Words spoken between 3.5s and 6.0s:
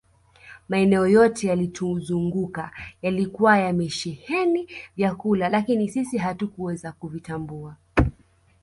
yamesheheni vyakula lakini